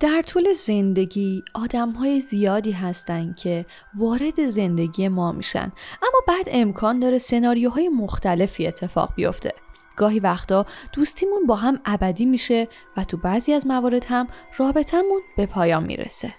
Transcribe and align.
در 0.00 0.22
طول 0.22 0.52
زندگی 0.52 1.42
آدم 1.54 1.90
های 1.90 2.20
زیادی 2.20 2.72
هستن 2.72 3.32
که 3.32 3.66
وارد 3.94 4.44
زندگی 4.44 5.08
ما 5.08 5.32
میشن. 5.32 5.72
اما 6.02 6.20
بعد 6.28 6.48
امکان 6.50 6.98
داره 6.98 7.18
سناریوهای 7.18 7.88
مختلفی 7.88 8.66
اتفاق 8.66 9.14
بیفته. 9.14 9.52
گاهی 9.96 10.20
وقتا 10.20 10.66
دوستیمون 10.92 11.46
با 11.46 11.56
هم 11.56 11.80
ابدی 11.84 12.26
میشه 12.26 12.68
و 12.96 13.04
تو 13.04 13.16
بعضی 13.16 13.52
از 13.52 13.66
موارد 13.66 14.04
هم 14.04 14.28
رابطمون 14.56 15.20
به 15.36 15.46
پایان 15.46 15.84
می‌رسه. 15.84 16.34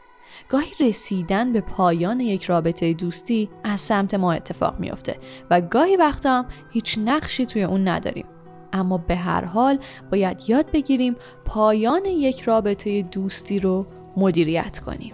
گاهی 0.50 0.72
رسیدن 0.80 1.54
به 1.54 1.62
پایان 1.62 2.20
یک 2.20 2.44
رابطه 2.44 2.94
دوستی 2.94 3.50
از 3.64 3.80
سمت 3.80 4.14
ما 4.14 4.34
اتفاق 4.34 4.80
میافته 4.80 5.18
و 5.50 5.62
گاهی 5.62 5.98
وقتا 5.98 6.38
هم 6.38 6.46
هیچ 6.72 6.98
نقشی 6.98 7.46
توی 7.46 7.64
اون 7.64 7.88
نداریم. 7.88 8.26
اما 8.74 8.98
به 8.98 9.16
هر 9.16 9.46
حال 9.46 9.80
باید 10.12 10.44
یاد 10.48 10.72
بگیریم 10.72 11.16
پایان 11.46 12.06
یک 12.06 12.42
رابطه 12.42 13.02
دوستی 13.02 13.60
رو 13.60 13.86
مدیریت 14.18 14.80
کنیم. 14.80 15.14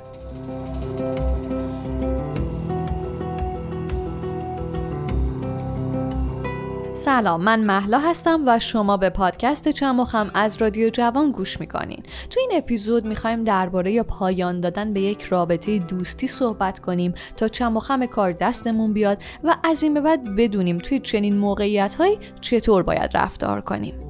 سلام 6.98 7.44
من 7.44 7.60
محلا 7.60 8.00
هستم 8.00 8.44
و 8.48 8.60
شما 8.60 8.98
به 8.98 9.10
پادکست 9.10 9.70
چمخم 9.70 10.32
از 10.34 10.62
رادیو 10.62 10.90
جوان 10.90 11.32
گوش 11.32 11.60
می‌کنین. 11.60 12.04
تو 12.30 12.40
این 12.40 12.50
اپیزود 12.54 13.06
می‌خوایم 13.06 13.44
درباره 13.44 14.04
پایان 14.04 14.62
دادن 14.62 14.94
به 14.94 15.02
یک 15.02 15.24
رابطه 15.24 15.80
دوستی 15.80 16.28
صحبت 16.28 16.80
کنیم 16.80 17.14
تا 17.38 17.48
چمخم 17.48 18.06
کار 18.06 18.32
دستمون 18.32 18.94
بیاد 18.94 19.22
و 19.44 19.56
از 19.64 19.84
این 19.84 19.94
به 19.94 20.02
بعد 20.02 20.36
بدونیم 20.36 20.78
توی 20.78 21.00
چنین 21.00 21.38
موقعیت 21.38 21.96
هایی 21.96 22.20
چطور 22.42 22.84
باید 22.84 23.18
رفتار 23.18 23.62
کنیم. 23.62 24.07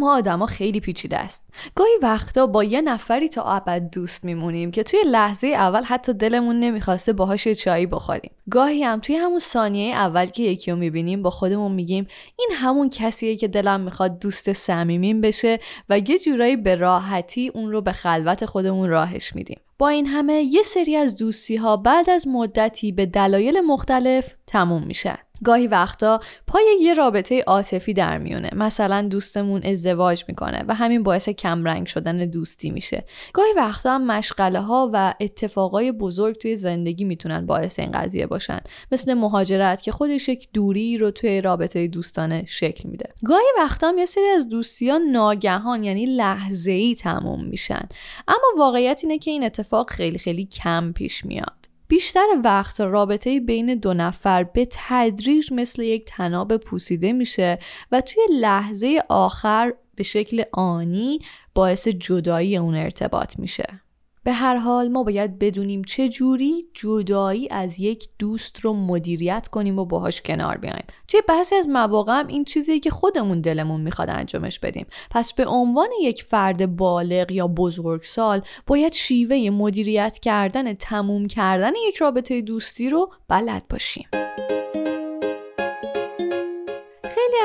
ما 0.00 0.16
آدما 0.16 0.46
خیلی 0.46 0.80
پیچیده 0.80 1.18
است. 1.18 1.44
گاهی 1.74 1.90
وقتا 2.02 2.46
با 2.46 2.64
یه 2.64 2.80
نفری 2.80 3.28
تا 3.28 3.42
ابد 3.42 3.90
دوست 3.90 4.24
میمونیم 4.24 4.70
که 4.70 4.82
توی 4.82 4.98
لحظه 5.06 5.46
اول 5.46 5.82
حتی 5.82 6.12
دلمون 6.12 6.60
نمی‌خواسته 6.60 7.12
باهاش 7.12 7.48
چایی 7.48 7.86
بخوریم. 7.86 8.30
گاهی 8.50 8.82
هم 8.82 9.00
توی 9.00 9.16
همون 9.16 9.38
ثانیه 9.38 9.94
اول 9.94 10.26
که 10.26 10.42
یکی 10.42 10.70
رو 10.70 10.76
می‌بینیم 10.76 11.22
با 11.22 11.30
خودمون 11.30 11.72
میگیم 11.72 12.06
این 12.38 12.48
همون 12.54 12.90
کسیه 12.90 13.36
که 13.36 13.48
دلم 13.48 13.80
می‌خواد 13.80 14.18
دوست 14.18 14.52
صمیمیم 14.52 15.20
بشه 15.20 15.58
و 15.88 15.98
یه 15.98 16.18
جورایی 16.18 16.56
به 16.56 16.74
راحتی 16.74 17.48
اون 17.54 17.72
رو 17.72 17.80
به 17.80 17.92
خلوت 17.92 18.44
خودمون 18.44 18.88
راهش 18.88 19.34
میدیم. 19.34 19.60
با 19.78 19.88
این 19.88 20.06
همه 20.06 20.42
یه 20.42 20.62
سری 20.62 20.96
از 20.96 21.16
دوستی 21.16 21.56
ها 21.56 21.76
بعد 21.76 22.10
از 22.10 22.28
مدتی 22.28 22.92
به 22.92 23.06
دلایل 23.06 23.60
مختلف 23.60 24.34
تموم 24.46 24.82
میشن 24.82 25.16
گاهی 25.44 25.66
وقتا 25.66 26.20
پای 26.46 26.64
یه 26.80 26.94
رابطه 26.94 27.42
عاطفی 27.46 27.94
در 27.94 28.18
میونه. 28.18 28.50
مثلا 28.54 29.02
دوستمون 29.02 29.62
ازدواج 29.62 30.24
می‌کنه 30.28 30.64
و 30.68 30.74
همین 30.74 31.02
باعث 31.02 31.28
کمرنگ 31.28 31.86
شدن 31.86 32.16
دوستی 32.16 32.70
میشه. 32.70 33.04
گاهی 33.32 33.52
وقتا 33.56 33.94
هم 33.94 34.06
مشغله 34.06 34.60
ها 34.60 34.90
و 34.92 35.14
اتفاقای 35.20 35.92
بزرگ 35.92 36.36
توی 36.36 36.56
زندگی 36.56 37.04
می‌تونن 37.04 37.46
باعث 37.46 37.78
این 37.78 37.90
قضیه 37.90 38.26
باشن. 38.26 38.60
مثل 38.92 39.14
مهاجرت 39.14 39.82
که 39.82 39.92
خودش 39.92 40.28
یک 40.28 40.48
دوری 40.52 40.98
رو 40.98 41.10
توی 41.10 41.40
رابطه 41.40 41.86
دوستانه 41.86 42.44
شکل 42.48 42.88
میده. 42.88 43.12
گاهی 43.24 43.46
وقتا 43.58 43.88
هم 43.88 43.98
یه 43.98 44.04
سری 44.04 44.28
از 44.28 44.48
دوستی 44.48 44.90
ها 44.90 44.98
ناگهان 44.98 45.84
یعنی 45.84 46.06
لحظه 46.06 46.72
ای 46.72 46.94
تموم 46.94 47.44
میشن. 47.44 47.88
اما 48.28 48.46
واقعیت 48.58 49.00
اینه 49.02 49.18
که 49.18 49.30
این 49.30 49.44
اتفاق 49.44 49.90
خیلی 49.90 50.18
خیلی 50.18 50.44
کم 50.44 50.92
پیش 50.92 51.24
میاد. 51.24 51.65
بیشتر 51.88 52.26
وقت 52.44 52.80
رابطه 52.80 53.40
بین 53.40 53.74
دو 53.74 53.94
نفر 53.94 54.44
به 54.44 54.68
تدریج 54.70 55.52
مثل 55.52 55.82
یک 55.82 56.04
تناب 56.04 56.56
پوسیده 56.56 57.12
میشه 57.12 57.58
و 57.92 58.00
توی 58.00 58.22
لحظه 58.40 59.02
آخر 59.08 59.72
به 59.94 60.02
شکل 60.02 60.42
آنی 60.52 61.18
باعث 61.54 61.88
جدایی 61.88 62.56
اون 62.56 62.74
ارتباط 62.74 63.38
میشه. 63.38 63.85
به 64.26 64.32
هر 64.32 64.56
حال 64.56 64.88
ما 64.88 65.02
باید 65.02 65.38
بدونیم 65.38 65.84
چه 65.84 66.08
جوری 66.08 66.66
جدایی 66.74 67.48
از 67.50 67.80
یک 67.80 68.08
دوست 68.18 68.60
رو 68.60 68.72
مدیریت 68.72 69.48
کنیم 69.48 69.78
و 69.78 69.84
باهاش 69.84 70.22
کنار 70.22 70.56
بیایم. 70.56 70.84
توی 71.08 71.22
بعضی 71.28 71.54
از 71.54 71.68
مواقع 71.68 72.12
هم 72.12 72.26
این 72.26 72.44
چیزی 72.44 72.80
که 72.80 72.90
خودمون 72.90 73.40
دلمون 73.40 73.80
می‌خواد 73.80 74.10
انجامش 74.10 74.58
بدیم. 74.58 74.86
پس 75.10 75.32
به 75.32 75.46
عنوان 75.46 75.88
یک 76.02 76.22
فرد 76.22 76.76
بالغ 76.76 77.30
یا 77.30 77.48
بزرگسال 77.48 78.42
باید 78.66 78.92
شیوه 78.92 79.50
مدیریت 79.50 80.18
کردن 80.18 80.74
تموم 80.74 81.26
کردن 81.26 81.72
یک 81.88 81.96
رابطه 81.96 82.40
دوستی 82.40 82.90
رو 82.90 83.12
بلد 83.28 83.64
باشیم. 83.70 84.08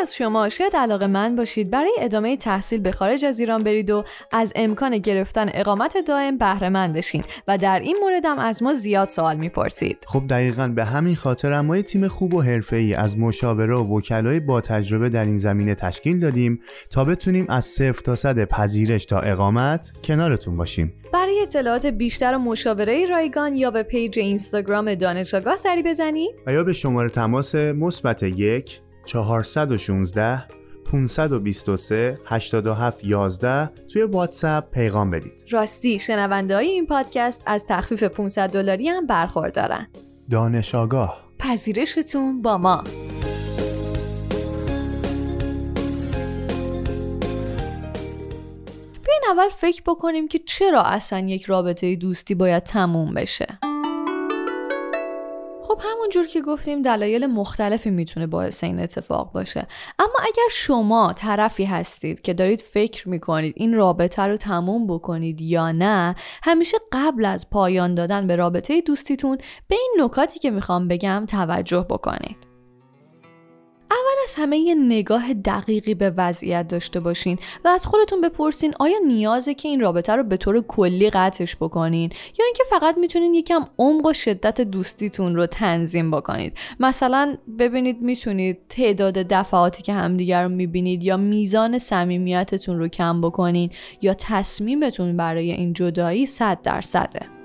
از 0.01 0.15
شما 0.15 0.49
شاید 0.49 0.75
علاقه 0.75 1.07
من 1.07 1.35
باشید 1.35 1.69
برای 1.69 1.91
ادامه 1.99 2.37
تحصیل 2.37 2.79
به 2.79 2.91
خارج 2.91 3.25
از 3.25 3.39
ایران 3.39 3.63
برید 3.63 3.89
و 3.89 4.03
از 4.31 4.53
امکان 4.55 4.97
گرفتن 4.97 5.49
اقامت 5.53 5.97
دائم 6.07 6.37
بهره 6.37 6.69
مند 6.69 6.93
بشین 6.93 7.23
و 7.47 7.57
در 7.57 7.79
این 7.79 7.97
موردم 8.01 8.39
از 8.39 8.63
ما 8.63 8.73
زیاد 8.73 9.09
سوال 9.09 9.37
می‌پرسید. 9.37 9.97
خب 10.07 10.23
دقیقا 10.29 10.67
به 10.67 10.85
همین 10.85 11.15
خاطر 11.15 11.61
ما 11.61 11.81
تیم 11.81 12.07
خوب 12.07 12.33
و 12.33 12.43
ای 12.71 12.93
از 12.93 13.19
مشاوره 13.19 13.75
و 13.75 13.97
وکلای 13.97 14.39
با 14.39 14.61
تجربه 14.61 15.09
در 15.09 15.25
این 15.25 15.37
زمینه 15.37 15.75
تشکیل 15.75 16.19
دادیم 16.19 16.61
تا 16.89 17.03
بتونیم 17.03 17.45
از 17.49 17.65
صفر 17.65 18.01
تا 18.01 18.15
صد 18.15 18.45
پذیرش 18.45 19.05
تا 19.05 19.19
اقامت 19.19 19.91
کنارتون 20.03 20.57
باشیم. 20.57 20.93
برای 21.13 21.41
اطلاعات 21.41 21.85
بیشتر 21.85 22.35
و 22.35 22.39
مشاوره 22.39 23.05
رایگان 23.05 23.55
یا 23.55 23.71
به 23.71 23.83
پیج 23.83 24.19
اینستاگرام 24.19 24.95
دانش 24.95 25.33
آگاه 25.33 25.55
سری 25.55 25.83
بزنید. 25.83 26.31
و 26.47 26.53
یا 26.53 26.63
به 26.63 26.73
شماره 26.73 27.09
تماس 27.09 27.55
مثبت 27.55 28.23
یک 28.23 28.81
416 29.05 30.43
523 30.91 32.19
87 32.25 33.05
11 33.05 33.67
توی 33.93 34.03
واتساپ 34.03 34.71
پیغام 34.71 35.11
بدید. 35.11 35.45
راستی 35.51 35.99
شنونده 35.99 36.55
های 36.55 36.67
این 36.67 36.85
پادکست 36.85 37.43
از 37.45 37.65
تخفیف 37.65 38.03
500 38.03 38.49
دلاری 38.49 38.89
هم 38.89 39.07
برخوردارن. 39.07 39.87
دانش 40.31 40.75
آگاه 40.75 41.23
پذیرشتون 41.39 42.41
با 42.41 42.57
ما. 42.57 42.83
بیاین 49.05 49.21
اول 49.31 49.49
فکر 49.49 49.81
بکنیم 49.85 50.27
که 50.27 50.39
چرا 50.39 50.83
اصلا 50.83 51.19
یک 51.19 51.43
رابطه 51.43 51.95
دوستی 51.95 52.35
باید 52.35 52.63
تموم 52.63 53.13
بشه. 53.13 53.70
همونجور 55.83 56.27
که 56.27 56.41
گفتیم 56.41 56.81
دلایل 56.81 57.25
مختلفی 57.25 57.89
می‌تونه 57.89 58.27
باعث 58.27 58.63
این 58.63 58.79
اتفاق 58.79 59.31
باشه. 59.31 59.67
اما 59.99 60.13
اگر 60.21 60.47
شما 60.51 61.13
طرفی 61.13 61.65
هستید 61.65 62.21
که 62.21 62.33
دارید 62.33 62.59
فکر 62.59 63.09
می‌کنید 63.09 63.53
این 63.57 63.73
رابطه 63.73 64.21
رو 64.21 64.37
تموم 64.37 64.87
بکنید 64.87 65.41
یا 65.41 65.71
نه 65.71 66.15
همیشه 66.43 66.77
قبل 66.91 67.25
از 67.25 67.49
پایان 67.49 67.95
دادن 67.95 68.27
به 68.27 68.35
رابطه 68.35 68.81
دوستیتون 68.81 69.37
به 69.67 69.75
این 69.75 69.93
نکاتی 69.99 70.39
که 70.39 70.51
می‌خوام 70.51 70.87
بگم 70.87 71.25
توجه 71.27 71.85
بکنید. 71.89 72.50
اول 73.91 74.23
از 74.23 74.35
همه 74.35 74.57
یه 74.57 74.75
نگاه 74.75 75.33
دقیقی 75.33 75.93
به 75.93 76.09
وضعیت 76.09 76.67
داشته 76.67 76.99
باشین 76.99 77.37
و 77.65 77.67
از 77.67 77.85
خودتون 77.85 78.21
بپرسین 78.21 78.73
آیا 78.79 78.97
نیازه 79.07 79.53
که 79.53 79.67
این 79.67 79.79
رابطه 79.79 80.15
رو 80.15 80.23
به 80.23 80.37
طور 80.37 80.61
کلی 80.61 81.09
قطعش 81.09 81.55
بکنین؟ 81.55 82.11
یا 82.39 82.45
اینکه 82.45 82.63
فقط 82.69 82.97
می‌تونین 82.97 83.33
یکم 83.33 83.65
عمق 83.79 84.05
و 84.05 84.13
شدت 84.13 84.61
دوستیتون 84.61 85.35
رو 85.35 85.45
تنظیم 85.45 86.11
بکنید؟ 86.11 86.57
مثلا 86.79 87.37
ببینید 87.59 88.01
می‌تونید 88.01 88.57
تعداد 88.69 89.13
دفعاتی 89.13 89.83
که 89.83 89.93
همدیگر 89.93 90.43
رو 90.43 90.49
می‌بینید 90.49 91.03
یا 91.03 91.17
میزان 91.17 91.77
صمیمیتتون 91.77 92.79
رو 92.79 92.87
کم 92.87 93.21
بکنین 93.21 93.69
یا 94.01 94.13
تصمیمتون 94.13 95.17
برای 95.17 95.51
این 95.51 95.73
جدایی 95.73 96.25
صد 96.25 96.61
درصده. 96.61 97.40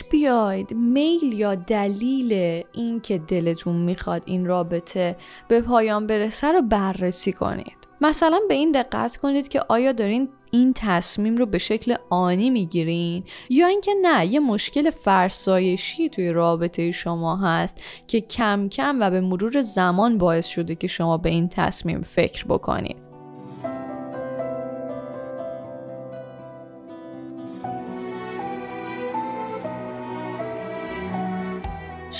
بعدش 0.00 0.10
بیاید 0.10 0.74
میل 0.74 1.32
یا 1.32 1.54
دلیل 1.54 2.62
این 2.72 3.00
که 3.00 3.18
دلتون 3.18 3.76
می‌خواد 3.76 4.22
این 4.24 4.46
رابطه 4.46 5.16
به 5.48 5.60
پایان 5.60 6.06
برسه 6.06 6.52
رو 6.52 6.62
بررسی 6.62 7.32
کنید. 7.32 7.76
مثلا 8.00 8.40
به 8.48 8.54
این 8.54 8.72
دقت 8.72 9.16
کنید 9.16 9.48
که 9.48 9.60
آیا 9.68 9.92
دارین 9.92 10.28
این 10.50 10.72
تصمیم 10.76 11.36
رو 11.36 11.46
به 11.46 11.58
شکل 11.58 11.94
آنی 12.10 12.50
می‌گیرین 12.50 13.24
یا 13.50 13.66
اینکه 13.66 13.92
نه 14.02 14.26
یه 14.26 14.40
مشکل 14.40 14.90
فرسایشی 14.90 16.08
توی 16.08 16.32
رابطه 16.32 16.92
شما 16.92 17.36
هست 17.36 17.80
که 18.08 18.20
کم 18.20 18.68
کم 18.68 18.96
و 19.00 19.10
به 19.10 19.20
مرور 19.20 19.60
زمان 19.60 20.18
باعث 20.18 20.46
شده 20.46 20.74
که 20.74 20.86
شما 20.86 21.16
به 21.16 21.28
این 21.28 21.48
تصمیم 21.48 22.02
فکر 22.02 22.44
بکنید. 22.44 23.09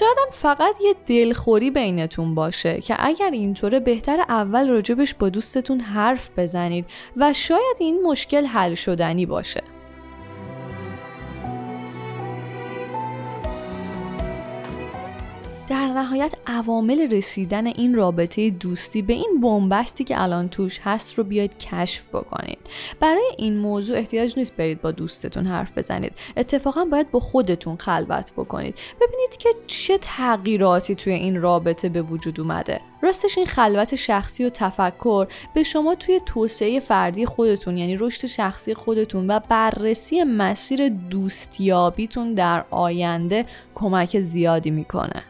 شاید 0.00 0.18
هم 0.18 0.30
فقط 0.30 0.74
یه 0.80 0.94
دلخوری 1.06 1.70
بینتون 1.70 2.34
باشه 2.34 2.80
که 2.80 2.94
اگر 2.98 3.30
اینطوره 3.30 3.80
بهتر 3.80 4.20
اول 4.28 4.68
راجبش 4.68 5.14
با 5.14 5.28
دوستتون 5.28 5.80
حرف 5.80 6.30
بزنید 6.36 6.86
و 7.16 7.32
شاید 7.32 7.76
این 7.80 8.02
مشکل 8.02 8.46
حل 8.46 8.74
شدنی 8.74 9.26
باشه. 9.26 9.62
در 15.70 15.86
نهایت 15.86 16.34
عوامل 16.46 17.12
رسیدن 17.12 17.66
این 17.66 17.94
رابطه 17.94 18.50
دوستی 18.50 19.02
به 19.02 19.12
این 19.12 19.40
بنبستی 19.42 20.04
که 20.04 20.22
الان 20.22 20.48
توش 20.48 20.80
هست 20.84 21.14
رو 21.18 21.24
بیاید 21.24 21.58
کشف 21.58 22.06
بکنید. 22.08 22.58
برای 23.00 23.30
این 23.38 23.58
موضوع 23.58 23.98
احتیاج 23.98 24.38
نیست 24.38 24.56
برید 24.56 24.80
با 24.80 24.90
دوستتون 24.90 25.46
حرف 25.46 25.78
بزنید. 25.78 26.12
اتفاقا 26.36 26.84
باید 26.84 27.10
با 27.10 27.20
خودتون 27.20 27.76
خلوت 27.76 28.32
بکنید. 28.32 28.74
ببینید 29.00 29.36
که 29.38 29.48
چه 29.66 29.98
تغییراتی 29.98 30.94
توی 30.94 31.12
این 31.12 31.42
رابطه 31.42 31.88
به 31.88 32.02
وجود 32.02 32.40
اومده. 32.40 32.80
راستش 33.02 33.38
این 33.38 33.46
خلوت 33.46 33.94
شخصی 33.94 34.44
و 34.44 34.48
تفکر 34.48 35.26
به 35.54 35.62
شما 35.62 35.94
توی 35.94 36.20
توسعه 36.26 36.80
فردی 36.80 37.26
خودتون 37.26 37.76
یعنی 37.76 37.96
رشد 37.96 38.26
شخصی 38.26 38.74
خودتون 38.74 39.30
و 39.30 39.40
بررسی 39.48 40.24
مسیر 40.24 40.88
دوستیابیتون 40.88 42.34
در 42.34 42.64
آینده 42.70 43.46
کمک 43.74 44.20
زیادی 44.20 44.70
می‌کنه. 44.70 45.29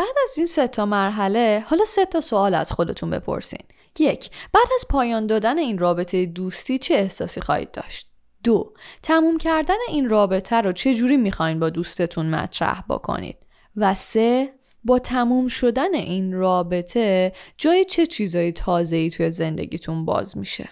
بعد 0.00 0.16
از 0.22 0.34
این 0.36 0.46
سه 0.46 0.68
تا 0.68 0.86
مرحله 0.86 1.64
حالا 1.66 1.84
سه 1.84 2.04
تا 2.04 2.20
سوال 2.20 2.54
از 2.54 2.72
خودتون 2.72 3.10
بپرسین. 3.10 3.60
یک 3.98 4.30
بعد 4.52 4.66
از 4.74 4.84
پایان 4.88 5.26
دادن 5.26 5.58
این 5.58 5.78
رابطه 5.78 6.26
دوستی 6.26 6.78
چه 6.78 6.94
احساسی 6.94 7.40
خواهید 7.40 7.70
داشت؟ 7.70 8.06
دو 8.44 8.72
تموم 9.02 9.38
کردن 9.38 9.74
این 9.88 10.08
رابطه 10.08 10.56
رو 10.56 10.72
چه 10.72 10.94
جوری 10.94 11.16
می‌خواین 11.16 11.60
با 11.60 11.70
دوستتون 11.70 12.30
مطرح 12.30 12.82
بکنید؟ 12.88 13.36
و 13.76 13.94
سه 13.94 14.52
با 14.84 14.98
تموم 14.98 15.48
شدن 15.48 15.94
این 15.94 16.32
رابطه 16.32 17.32
جای 17.56 17.84
چه 17.84 18.06
چیزایی 18.06 18.52
تازه 18.52 18.96
ای 18.96 19.10
توی 19.10 19.30
زندگیتون 19.30 20.04
باز 20.04 20.38
میشه؟ 20.38 20.68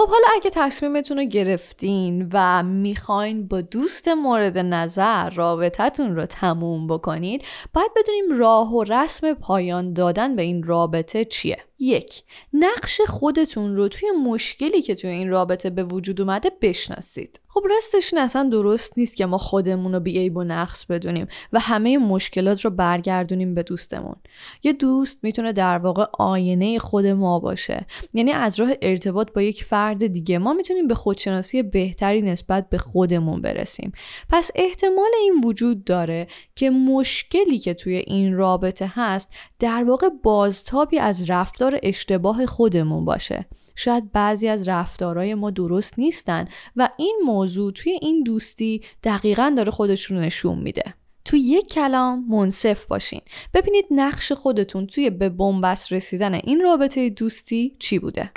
خب 0.00 0.08
حالا 0.08 0.26
اگه 0.34 0.50
تصمیمتون 0.50 1.18
رو 1.18 1.24
گرفتین 1.24 2.28
و 2.32 2.62
می‌خواین 2.62 3.48
با 3.48 3.60
دوست 3.60 4.08
مورد 4.08 4.58
نظر 4.58 5.30
رابطتون 5.30 6.16
رو 6.16 6.26
تموم 6.26 6.86
بکنید 6.86 7.44
باید 7.74 7.90
بدونیم 7.96 8.38
راه 8.38 8.74
و 8.74 8.84
رسم 8.84 9.34
پایان 9.34 9.92
دادن 9.92 10.36
به 10.36 10.42
این 10.42 10.62
رابطه 10.62 11.24
چیه. 11.24 11.64
یک 11.80 12.22
نقش 12.52 13.00
خودتون 13.00 13.76
رو 13.76 13.88
توی 13.88 14.08
مشکلی 14.24 14.82
که 14.82 14.94
توی 14.94 15.10
این 15.10 15.28
رابطه 15.30 15.70
به 15.70 15.84
وجود 15.84 16.20
اومده 16.20 16.50
بشناسید. 16.60 17.40
خب 17.48 17.62
راستش 17.70 18.14
اصلا 18.18 18.48
درست 18.52 18.98
نیست 18.98 19.16
که 19.16 19.26
ما 19.26 19.38
خودمون 19.38 19.92
رو 19.92 20.00
بیعیب 20.00 20.36
و 20.36 20.44
نقص 20.44 20.84
بدونیم 20.84 21.26
و 21.52 21.60
همه 21.60 21.98
مشکلات 21.98 22.64
رو 22.64 22.70
برگردونیم 22.70 23.54
به 23.54 23.62
دوستمون. 23.62 24.16
یه 24.62 24.72
دوست 24.72 25.24
می‌تونه 25.24 25.52
در 25.52 25.78
واقع 25.78 26.04
آینه 26.18 26.78
خود 26.78 27.06
ما 27.06 27.38
باشه. 27.38 27.86
یعنی 28.14 28.32
از 28.32 28.60
راه 28.60 28.70
ارتباط 28.82 29.32
با 29.32 29.42
یک 29.42 29.64
فرد 29.64 30.06
دیگه 30.06 30.38
ما 30.38 30.52
می‌تونیم 30.52 30.88
به 30.88 30.94
خودشناسی 30.94 31.62
بهتری 31.62 32.22
نسبت 32.22 32.68
به 32.68 32.78
خودمون 32.78 33.42
برسیم. 33.42 33.92
پس 34.28 34.50
احتمال 34.54 35.10
این 35.20 35.44
وجود 35.44 35.84
داره 35.84 36.26
که 36.54 36.70
مشکلی 36.70 37.58
که 37.58 37.74
توی 37.74 37.96
این 37.96 38.34
رابطه 38.34 38.92
هست 38.94 39.32
در 39.60 39.84
واقع 39.84 40.08
بازتابی 40.22 40.98
از 40.98 41.30
رفتار 41.30 41.80
اشتباه 41.82 42.46
خودمون 42.46 43.04
باشه. 43.04 43.46
شاید 43.76 44.12
بعضی 44.12 44.48
از 44.48 44.68
رفتارهای 44.68 45.34
ما 45.34 45.50
درست 45.50 45.98
نیستن 45.98 46.48
و 46.76 46.88
این 46.96 47.20
موضوع 47.24 47.72
توی 47.72 47.98
این 48.02 48.22
دوستی 48.22 48.82
دقیقا 49.04 49.54
داره 49.56 49.70
خودش 49.70 50.04
رو 50.04 50.16
نشون 50.20 50.58
میده. 50.58 50.94
توی 51.24 51.40
یک 51.40 51.66
کلام 51.66 52.24
منصف 52.28 52.86
باشین. 52.86 53.20
ببینید 53.54 53.84
نقش 53.90 54.32
خودتون 54.32 54.86
توی 54.86 55.10
به 55.10 55.28
بنبست 55.28 55.92
رسیدن 55.92 56.34
این 56.34 56.60
رابطه 56.60 57.10
دوستی 57.10 57.76
چی 57.78 57.98
بوده. 57.98 58.30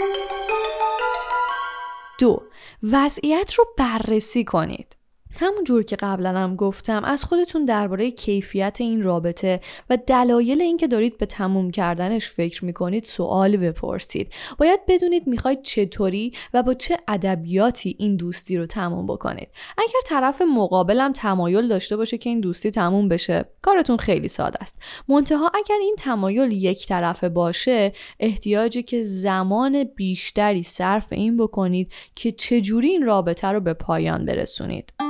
دو 2.20 2.42
وضعیت 2.84 3.54
رو 3.54 3.66
بررسی 3.78 4.44
کنید. 4.44 4.96
همون 5.36 5.64
جور 5.64 5.84
که 5.84 5.96
قبلا 5.96 6.30
هم 6.30 6.56
گفتم 6.56 7.04
از 7.04 7.24
خودتون 7.24 7.66
درباره 7.66 8.12
کیفیت 8.12 8.78
این 8.80 9.04
رابطه 9.04 9.60
و 9.90 9.98
دلایل 10.08 10.62
اینکه 10.62 10.88
دارید 10.88 11.18
به 11.18 11.26
تموم 11.26 11.72
کردنش 11.72 12.30
فکر 12.30 12.66
می‌کنید 12.66 13.04
سوال 13.04 13.58
بپرسید. 13.58 14.32
باید 14.58 14.80
بدونید 14.88 15.28
می‌خواید 15.28 15.62
چطوری 15.62 16.34
و 16.54 16.64
با 16.64 16.74
چه 16.74 16.98
ادبیاتی 17.08 17.96
این 18.00 18.16
دوستی 18.16 18.58
رو 18.58 18.66
تموم 18.66 19.08
بکنید. 19.08 19.48
اگر 19.78 20.00
طرف 20.06 20.42
مقابلم 20.42 21.14
تمایل 21.14 21.68
داشته 21.68 21.98
باشه 21.98 22.18
که 22.18 22.30
این 22.30 22.40
دوستی 22.40 22.72
تموم 22.72 23.08
بشه 23.08 23.46
کارتون 23.62 23.98
خیلی 23.98 24.28
ساده 24.28 24.58
است. 24.62 24.80
منتها 25.08 25.52
اگر 25.54 25.78
این 25.82 25.96
تمایل 26.00 26.52
یک 26.52 26.88
طرفه 26.88 27.30
باشه 27.30 27.94
احتیاجی 28.20 28.84
که 28.84 29.04
زمان 29.04 29.84
بیشتری 29.84 30.64
صرف 30.64 31.08
این 31.14 31.38
بکنید 31.38 31.92
که 32.16 32.32
چجوری 32.32 32.90
این 32.90 33.06
رابطه 33.06 33.48
رو 33.48 33.60
به 33.60 33.74
پایان 33.74 34.26
برسونید. 34.26 35.03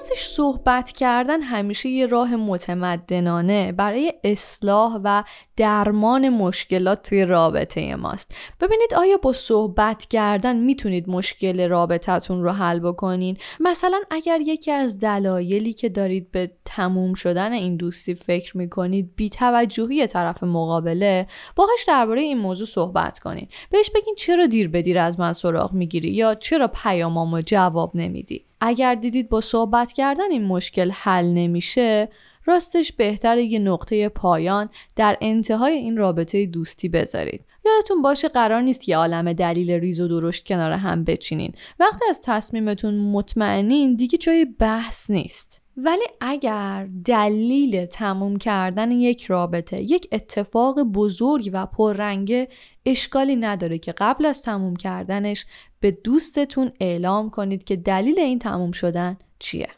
راستش 0.00 0.24
صحبت 0.24 0.92
کردن 0.92 1.40
همیشه 1.40 1.88
یه 1.88 2.06
راه 2.06 2.36
متمدنانه 2.36 3.72
برای 3.72 4.14
اصلاح 4.24 5.00
و 5.04 5.22
درمان 5.56 6.28
مشکلات 6.28 7.08
توی 7.08 7.24
رابطه 7.24 7.96
ماست. 7.96 8.34
ببینید 8.60 8.94
آیا 8.94 9.16
با 9.16 9.32
صحبت 9.32 10.04
کردن 10.04 10.56
می‌تونید 10.56 11.08
مشکل 11.08 11.68
رابطتون 11.68 12.42
رو 12.42 12.50
حل 12.50 12.78
بکنین؟ 12.78 13.36
مثلا 13.60 14.00
اگر 14.10 14.40
یکی 14.40 14.70
از 14.70 14.98
دلایلی 14.98 15.72
که 15.72 15.88
دارید 15.88 16.30
به 16.30 16.50
تموم 16.64 17.14
شدن 17.14 17.52
این 17.52 17.76
دوستی 17.76 18.14
فکر 18.14 18.56
می‌کنید 18.56 19.10
بیتوجهی 19.16 20.06
طرف 20.06 20.42
مقابله 20.42 21.26
باهاش 21.56 21.84
درباره 21.86 22.20
این 22.20 22.38
موضوع 22.38 22.66
صحبت 22.66 23.18
کنید 23.18 23.50
بهش 23.70 23.90
بگین 23.94 24.14
چرا 24.14 24.46
دیر 24.46 24.68
به 24.68 24.82
دیر 24.82 24.98
از 24.98 25.20
من 25.20 25.32
سراغ 25.32 25.72
می‌گیری 25.72 26.10
یا 26.10 26.34
چرا 26.34 26.68
پیامامو 26.68 27.40
جواب 27.40 27.90
نمیدی؟ 27.94 28.49
اگر 28.60 28.94
دیدید 28.94 29.28
با 29.28 29.40
صحبت 29.40 29.92
کردن 29.92 30.30
این 30.30 30.44
مشکل 30.44 30.90
حل 30.90 31.24
نمیشه 31.24 32.08
راستش 32.44 32.92
بهتر 32.92 33.38
یه 33.38 33.58
نقطه 33.58 34.08
پایان 34.08 34.68
در 34.96 35.16
انتهای 35.20 35.72
این 35.72 35.96
رابطه 35.96 36.46
دوستی 36.46 36.88
بذارید. 36.88 37.44
یادتون 37.64 38.02
باشه 38.02 38.28
قرار 38.28 38.60
نیست 38.60 38.82
که 38.82 38.96
عالم 38.96 39.32
دلیل 39.32 39.70
ریز 39.70 40.00
و 40.00 40.08
درشت 40.08 40.46
کنار 40.46 40.72
هم 40.72 41.04
بچینین. 41.04 41.52
وقتی 41.80 42.04
از 42.08 42.20
تصمیمتون 42.24 42.94
مطمئنین 42.94 43.94
دیگه 43.94 44.18
جای 44.18 44.44
بحث 44.44 45.10
نیست. 45.10 45.62
ولی 45.84 46.04
اگر 46.20 46.88
دلیل 47.04 47.86
تموم 47.86 48.36
کردن 48.36 48.90
یک 48.90 49.24
رابطه 49.24 49.82
یک 49.82 50.08
اتفاق 50.12 50.82
بزرگ 50.82 51.50
و 51.52 51.66
پررنگه 51.66 52.48
اشکالی 52.86 53.36
نداره 53.36 53.78
که 53.78 53.92
قبل 53.92 54.26
از 54.26 54.42
تموم 54.42 54.76
کردنش 54.76 55.46
به 55.80 55.90
دوستتون 55.90 56.72
اعلام 56.80 57.30
کنید 57.30 57.64
که 57.64 57.76
دلیل 57.76 58.18
این 58.18 58.38
تموم 58.38 58.72
شدن 58.72 59.18
چیه 59.38 59.68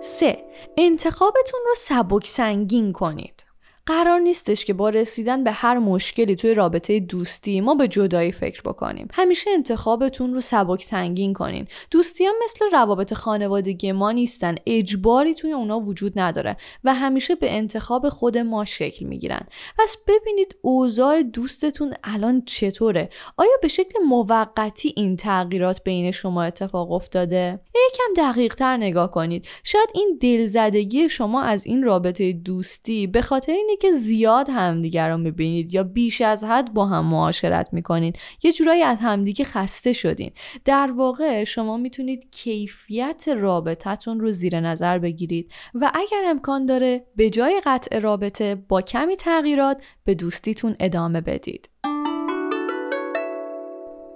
3. 0.00 0.38
انتخابتون 0.76 1.60
رو 1.66 1.74
سبک 1.76 2.26
سنگین 2.26 2.92
کنید 2.92 3.43
قرار 3.86 4.20
نیستش 4.20 4.64
که 4.64 4.72
با 4.72 4.88
رسیدن 4.88 5.44
به 5.44 5.52
هر 5.52 5.78
مشکلی 5.78 6.36
توی 6.36 6.54
رابطه 6.54 7.00
دوستی 7.00 7.60
ما 7.60 7.74
به 7.74 7.88
جدایی 7.88 8.32
فکر 8.32 8.62
بکنیم. 8.62 9.08
همیشه 9.12 9.50
انتخابتون 9.50 10.34
رو 10.34 10.40
سبک 10.40 10.82
سنگین 10.82 11.32
کنین. 11.32 11.66
دوستی 11.90 12.24
هم 12.24 12.34
مثل 12.44 12.64
روابط 12.72 13.14
خانوادگی 13.14 13.92
ما 13.92 14.12
نیستن. 14.12 14.54
اجباری 14.66 15.34
توی 15.34 15.52
اونا 15.52 15.80
وجود 15.80 16.18
نداره 16.18 16.56
و 16.84 16.94
همیشه 16.94 17.34
به 17.34 17.56
انتخاب 17.56 18.08
خود 18.08 18.38
ما 18.38 18.64
شکل 18.64 19.06
می‌گیرن. 19.06 19.46
پس 19.78 19.96
ببینید 20.06 20.56
اوضاع 20.62 21.22
دوستتون 21.22 21.94
الان 22.04 22.42
چطوره؟ 22.46 23.10
آیا 23.36 23.56
به 23.62 23.68
شکل 23.68 24.02
موقتی 24.08 24.92
این 24.96 25.16
تغییرات 25.16 25.84
بین 25.84 26.10
شما 26.10 26.42
اتفاق 26.42 26.92
افتاده؟ 26.92 27.60
یکم 27.74 28.32
دقیق 28.32 28.54
تر 28.54 28.76
نگاه 28.76 29.10
کنید. 29.10 29.46
شاید 29.64 29.88
این 29.94 30.18
دلزدگی 30.20 31.08
شما 31.08 31.42
از 31.42 31.66
این 31.66 31.82
رابطه 31.82 32.32
دوستی 32.32 33.06
به 33.06 33.22
خاطر 33.22 33.52
که 33.76 33.92
زیاد 33.92 34.50
همدیگر 34.50 35.10
رو 35.10 35.16
می‌بینید 35.16 35.74
یا 35.74 35.82
بیش 35.82 36.20
از 36.20 36.44
حد 36.44 36.74
با 36.74 36.86
هم 36.86 37.04
معاشرت 37.04 37.68
می‌کنین 37.72 38.12
یه 38.42 38.52
جورایی 38.52 38.82
از 38.82 39.00
همدیگه 39.00 39.44
خسته 39.44 39.92
شدین. 39.92 40.30
در 40.64 40.92
واقع 40.96 41.44
شما 41.44 41.76
می‌تونید 41.76 42.30
کیفیت 42.30 43.28
رابطتون 43.28 44.20
رو 44.20 44.30
زیر 44.30 44.60
نظر 44.60 44.98
بگیرید 44.98 45.52
و 45.74 45.90
اگر 45.94 46.22
امکان 46.26 46.66
داره 46.66 47.06
به 47.16 47.30
جای 47.30 47.62
قطع 47.64 47.98
رابطه 47.98 48.54
با 48.54 48.82
کمی 48.82 49.16
تغییرات 49.16 49.82
به 50.04 50.14
دوستیتون 50.14 50.76
ادامه 50.80 51.20
بدید. 51.20 51.70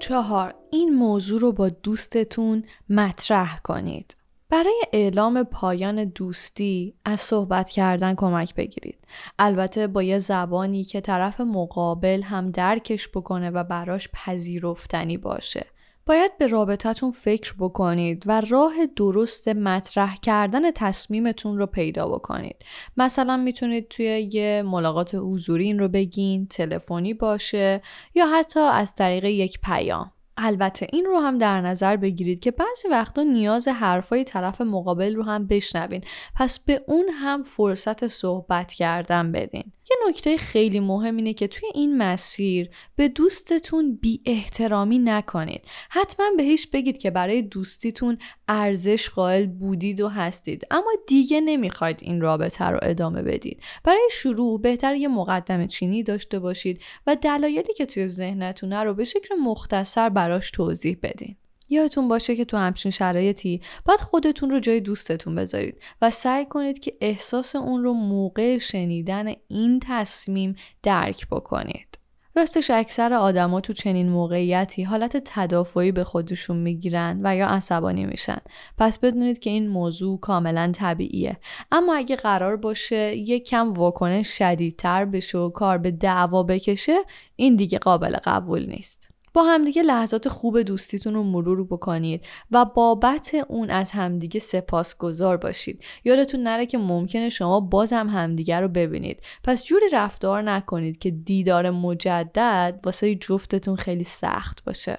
چهار 0.00 0.55
این 0.71 0.95
موضوع 0.95 1.41
رو 1.41 1.53
با 1.53 1.69
دوستتون 1.69 2.62
مطرح 2.88 3.61
کنید. 3.65 4.17
برای 4.50 4.83
اعلام 4.93 5.43
پایان 5.43 6.05
دوستی 6.05 6.95
از 7.05 7.21
صحبت 7.21 7.69
کردن 7.69 8.14
کمک 8.14 8.55
بگیرید. 8.55 8.99
البته 9.38 9.87
با 9.87 10.02
یه 10.02 10.19
زبانی 10.19 10.85
که 10.85 11.00
طرف 11.00 11.40
مقابل 11.40 12.23
هم 12.23 12.50
درکش 12.50 13.09
بکنه 13.09 13.50
و 13.50 13.64
براش 13.64 14.09
پذیرفتنی 14.12 15.17
باشه. 15.17 15.67
باید 16.07 16.38
به 16.38 16.47
رابطتون 16.47 17.11
فکر 17.11 17.55
بکنید 17.59 18.23
و 18.26 18.40
راه 18.40 18.75
درست 18.97 19.49
مطرح 19.49 20.17
کردن 20.17 20.71
تصمیمتون 20.71 21.59
رو 21.59 21.67
پیدا 21.67 22.09
بکنید. 22.09 22.57
مثلا 22.97 23.37
می‌تونید 23.37 23.88
توی 23.88 24.31
یه 24.33 24.62
ملاقات 24.67 25.14
حضوری 25.14 25.64
این 25.64 25.78
رو 25.78 25.88
بگین، 25.88 26.47
تلفنی 26.47 27.14
باشه 27.14 27.83
یا 28.14 28.26
حتی 28.26 28.61
از 28.61 28.95
طریق 28.95 29.25
یک 29.25 29.59
پیام. 29.62 30.12
البته 30.38 30.87
این 30.92 31.04
رو 31.04 31.18
هم 31.18 31.38
در 31.38 31.61
نظر 31.61 31.97
بگیرید 31.97 32.40
که 32.40 32.50
بعضی 32.50 32.88
وقتا 32.90 33.23
نیاز 33.23 33.68
حرفای 33.68 34.25
طرف 34.25 34.61
مقابل 34.61 35.14
رو 35.14 35.23
هم 35.23 35.47
بشنوین 35.47 36.04
پس 36.37 36.59
به 36.59 36.85
اون 36.87 37.09
هم 37.09 37.42
فرصت 37.42 38.07
صحبت 38.07 38.75
کردن 38.75 39.33
بدین 39.33 39.73
یه 39.90 39.97
نکته 40.09 40.37
خیلی 40.37 40.80
مهم 40.80 41.16
اینه 41.16 41.35
که 41.35 41.47
توی 41.47 41.68
این 41.75 41.99
مسیر 41.99 42.71
به 42.97 43.09
دوستتون 43.09 43.99
بی 44.02 44.21
احترامی 44.26 44.99
نکنید. 44.99 45.64
حتما 45.90 46.26
بهش 46.37 46.66
بگید 46.66 46.99
که 46.99 47.11
برای 47.11 47.42
دوستیتون 47.42 48.18
ارزش 48.49 49.11
قائل 49.11 49.47
بودید 49.47 50.00
و 50.00 50.09
هستید 50.09 50.66
اما 50.71 50.90
دیگه 51.07 51.40
نمی‌خواید 51.40 51.99
این 52.02 52.21
رابطه 52.21 52.64
رو 52.64 52.78
ادامه 52.83 53.23
بدید. 53.23 53.62
برای 53.85 54.09
شروع 54.12 54.61
بهتر 54.61 54.95
یه 54.95 55.09
مقدم 55.09 55.66
چینی 55.66 56.02
داشته 56.02 56.38
باشید 56.38 56.80
و 57.07 57.16
دلایلی 57.16 57.75
که 57.75 57.87
توی 57.87 58.07
ذهنتونه 58.07 58.83
رو 58.83 58.95
به 58.95 59.04
شکل 59.04 59.35
مختصر 59.35 60.09
براش 60.28 60.50
توضیح 60.50 60.97
بدین. 61.02 61.37
یادتون 61.68 62.08
باشه 62.08 62.37
که 62.37 62.44
تو 62.44 62.56
همچین 62.56 62.90
شرایطی 62.90 63.61
باید 63.85 64.00
خودتون 64.00 64.50
رو 64.50 64.58
جای 64.58 64.80
دوستتون 64.80 65.35
بذارید 65.35 65.82
و 66.02 66.11
سعی 66.11 66.47
کنید 66.47 66.78
که 66.78 66.92
احساس 67.00 67.56
اون 67.56 67.82
رو 67.82 67.92
موقع 67.92 68.58
شنیدن 68.58 69.32
این 69.49 69.80
تصمیم 69.82 70.56
درک 70.82 71.28
بکنید. 71.28 71.99
راستش 72.37 72.70
اکثر 72.70 73.12
آدما 73.12 73.61
تو 73.61 73.73
چنین 73.73 74.08
موقعیتی 74.08 74.82
حالت 74.82 75.23
تدافعی 75.25 75.92
به 75.92 76.04
خودشون 76.04 76.56
می‌گیرن 76.56 77.20
و 77.23 77.37
یا 77.37 77.47
عصبانی 77.47 78.06
میشن 78.06 78.38
پس 78.78 78.99
بدونید 78.99 79.38
که 79.38 79.50
این 79.50 79.68
موضوع 79.68 80.20
کاملا 80.20 80.73
طبیعیه 80.75 81.37
اما 81.73 81.94
اگه 81.94 82.16
قرار 82.16 82.56
باشه 82.56 83.16
یک 83.16 83.49
کم 83.49 83.73
واکنش 83.73 84.38
شدیدتر 84.38 85.04
بشه 85.04 85.38
و 85.38 85.50
کار 85.50 85.78
به 85.78 85.90
دعوا 85.90 86.42
بکشه 86.42 86.99
این 87.37 87.56
دیگه 87.56 87.78
قابل 87.78 88.16
قبول 88.25 88.66
نیست 88.66 89.08
با 89.35 89.42
همدیگه 89.42 89.82
لحظات 89.82 90.28
خوب 90.28 90.62
دوستیتون 90.62 91.14
رو 91.14 91.23
مرور 91.23 91.64
بکنید 91.64 92.26
و 92.50 92.64
بابت 92.64 93.37
اون 93.49 93.70
از 93.70 93.92
همدیگه 93.92 94.40
سپاسگزار 94.40 95.37
باشید. 95.37 95.85
یادتون 96.04 96.42
نره 96.42 96.66
که 96.66 96.78
ممکنه 96.78 97.28
شما 97.28 97.61
بازم 97.61 98.08
همدیگه 98.08 98.61
رو 98.61 98.68
ببینید. 98.68 99.20
پس 99.44 99.64
جوری 99.64 99.88
رفتار 99.92 100.42
نکنید 100.42 100.99
که 100.99 101.11
دیدار 101.11 101.70
مجدد 101.70 102.80
واسه 102.85 103.14
جفتتون 103.14 103.76
خیلی 103.76 104.04
سخت 104.04 104.64
باشه. 104.64 104.99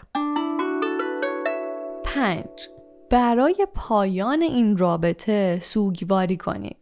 پنج. 2.03 2.69
برای 3.09 3.67
پایان 3.75 4.41
این 4.41 4.77
رابطه 4.77 5.59
سوگواری 5.61 6.37
کنید. 6.37 6.78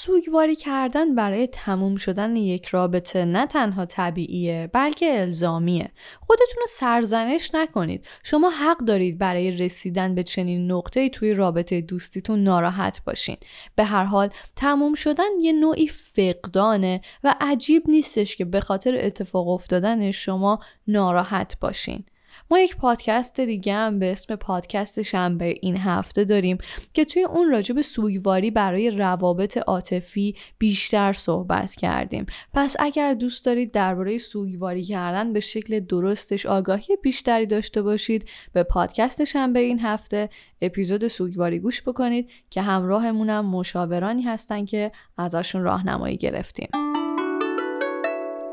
سوگواری 0.00 0.56
کردن 0.56 1.14
برای 1.14 1.46
تموم 1.46 1.96
شدن 1.96 2.36
یک 2.36 2.66
رابطه 2.66 3.24
نه 3.24 3.46
تنها 3.46 3.86
طبیعیه 3.86 4.70
بلکه 4.72 5.20
الزامیه. 5.20 5.90
خودتون 6.20 6.56
رو 6.56 6.66
سرزنش 6.68 7.50
نکنید. 7.54 8.06
شما 8.22 8.50
حق 8.50 8.78
دارید 8.78 9.18
برای 9.18 9.50
رسیدن 9.50 10.14
به 10.14 10.22
چنین 10.22 10.72
نقطه 10.72 11.08
توی 11.08 11.34
رابطه 11.34 11.80
دوستیتون 11.80 12.44
ناراحت 12.44 13.04
باشین. 13.04 13.36
به 13.76 13.84
هر 13.84 14.04
حال 14.04 14.30
تموم 14.56 14.94
شدن 14.94 15.28
یه 15.40 15.52
نوعی 15.52 15.88
فقدانه 15.88 17.00
و 17.24 17.34
عجیب 17.40 17.82
نیستش 17.88 18.36
که 18.36 18.44
به 18.44 18.60
خاطر 18.60 18.98
اتفاق 19.00 19.48
افتادن 19.48 20.10
شما 20.10 20.58
ناراحت 20.86 21.60
باشین. 21.60 22.04
ما 22.50 22.58
یک 22.58 22.76
پادکست 22.76 23.40
دیگه 23.40 23.74
هم 23.74 23.98
به 23.98 24.12
اسم 24.12 24.36
پادکست 24.36 25.02
شنبه 25.02 25.54
این 25.60 25.76
هفته 25.76 26.24
داریم 26.24 26.58
که 26.94 27.04
توی 27.04 27.22
اون 27.22 27.50
راجع 27.50 27.74
به 27.74 27.82
سوگواری 27.82 28.50
برای 28.50 28.90
روابط 28.90 29.58
عاطفی 29.58 30.36
بیشتر 30.58 31.12
صحبت 31.12 31.74
کردیم. 31.74 32.26
پس 32.54 32.76
اگر 32.78 33.14
دوست 33.14 33.46
دارید 33.46 33.72
درباره 33.72 34.18
سوگواری 34.18 34.84
کردن 34.84 35.32
به 35.32 35.40
شکل 35.40 35.80
درستش 35.80 36.46
آگاهی 36.46 36.96
بیشتری 37.02 37.46
داشته 37.46 37.82
باشید 37.82 38.28
به 38.52 38.62
پادکست 38.62 39.24
شنبه 39.24 39.60
این 39.60 39.80
هفته 39.80 40.28
اپیزود 40.60 41.08
سوگواری 41.08 41.58
گوش 41.58 41.82
بکنید 41.82 42.30
که 42.50 42.62
همراهمونم 42.62 43.46
مشاورانی 43.46 44.22
هستن 44.22 44.64
که 44.64 44.92
ازشون 45.18 45.62
راهنمایی 45.62 46.16
گرفتیم. 46.16 46.68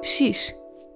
6. 0.03 0.51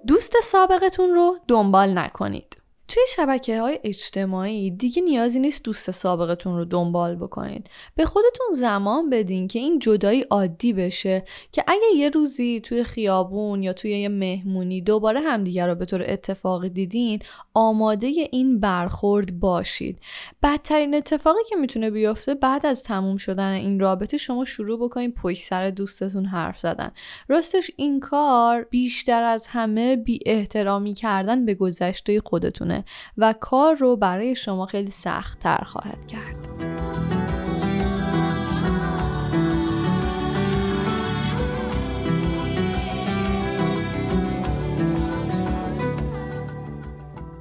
دوست 0.07 0.33
سابقتون 0.43 1.09
رو 1.09 1.37
دنبال 1.47 1.97
نکنید. 1.97 2.58
توی 2.89 3.03
شبکه 3.15 3.61
های 3.61 3.79
اجتماعی 3.83 4.71
دیگه 4.71 5.01
نیازی 5.01 5.39
نیست 5.39 5.63
دوست 5.63 5.91
سابقتون 5.91 6.57
رو 6.57 6.65
دنبال 6.65 7.15
بکنید. 7.15 7.69
به 7.95 8.05
خودتون 8.05 8.47
زمان 8.53 9.09
بدین 9.09 9.47
که 9.47 9.59
این 9.59 9.79
جدایی 9.79 10.21
عادی 10.21 10.73
بشه 10.73 11.23
که 11.51 11.63
اگه 11.67 11.95
یه 11.95 12.09
روزی 12.09 12.61
توی 12.61 12.83
خیابون 12.83 13.63
یا 13.63 13.73
توی 13.73 13.99
یه 13.99 14.09
مهمونی 14.09 14.81
دوباره 14.81 15.19
همدیگه 15.19 15.65
رو 15.65 15.75
به 15.75 15.85
طور 15.85 16.03
اتفاقی 16.07 16.69
دیدین 16.69 17.19
آماده 17.53 18.07
این 18.07 18.59
برخورد 18.59 19.39
باشید. 19.39 19.99
بدترین 20.43 20.95
اتفاقی 20.95 21.43
که 21.49 21.55
می‌تونه 21.55 21.91
بیفته 21.91 22.33
بعد 22.35 22.65
از 22.65 22.83
تموم 22.83 23.17
شدن 23.17 23.51
این 23.51 23.79
رابطه 23.79 24.17
شما 24.17 24.45
شروع 24.45 24.79
بکنید 24.79 25.15
پشت 25.15 25.43
سر 25.43 25.69
دوستتون 25.69 26.25
حرف 26.25 26.59
زدن. 26.59 26.91
راستش 27.27 27.71
این 27.75 27.99
کار 27.99 28.63
بیشتر 28.63 29.23
از 29.23 29.47
همه 29.47 29.95
بی 29.95 30.19
احترامی 30.25 30.93
کردن 30.93 31.45
به 31.45 31.53
گذشته 31.53 32.21
خودتونه. 32.21 32.78
و 33.17 33.33
کار 33.39 33.75
رو 33.75 33.95
برای 33.95 34.35
شما 34.35 34.65
خیلی 34.65 34.91
سخت 34.91 35.39
تر 35.39 35.63
خواهد 35.63 36.07
کرد. 36.07 36.68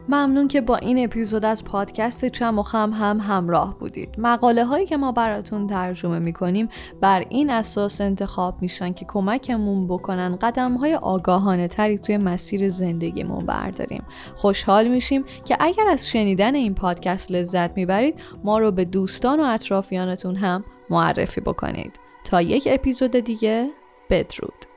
ممنون 0.08 0.48
که 0.48 0.60
با 0.60 0.76
این 0.76 1.04
اپیزود 1.04 1.44
از 1.44 1.64
پادکست 1.64 2.24
چم 2.24 2.58
و 2.58 2.62
خم 2.62 2.90
هم 2.90 3.20
همراه 3.20 3.78
بودید. 3.78 4.14
مقاله 4.18 4.64
هایی 4.64 4.86
که 4.86 4.96
ما 4.96 5.12
براتون 5.12 5.66
ترجمه 5.66 6.18
می 6.18 6.32
کنیم 6.32 6.68
بر 7.00 7.24
این 7.28 7.50
اساس 7.50 8.00
انتخاب 8.00 8.62
میشن 8.62 8.92
که 8.92 9.04
کمکمون 9.08 9.86
بکنن 9.86 10.36
قدم 10.36 10.74
های 10.74 10.94
آگاهانه 10.94 11.68
تری 11.68 11.98
توی 11.98 12.16
مسیر 12.16 12.68
زندگیمون 12.68 13.46
برداریم. 13.46 14.04
خوشحال 14.36 14.88
میشیم 14.88 15.24
که 15.44 15.56
اگر 15.60 15.88
از 15.88 16.08
شنیدن 16.08 16.54
این 16.54 16.74
پادکست 16.74 17.30
لذت 17.30 17.76
می‌برید 17.76 18.20
ما 18.44 18.58
رو 18.58 18.70
به 18.70 18.84
دوستان 18.84 19.40
و 19.40 19.42
اطرافیانتون 19.42 20.36
هم 20.36 20.64
معرفی 20.90 21.40
بکنید. 21.40 22.00
تا 22.24 22.42
یک 22.42 22.68
اپیزود 22.70 23.10
دیگه 23.10 23.70
بدرود. 24.10 24.67